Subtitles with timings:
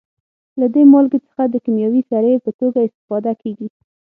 [0.59, 3.67] له دې مالګې څخه د کیمیاوي سرې په توګه استفاده کیږي.